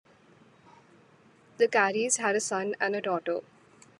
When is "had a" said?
2.17-2.39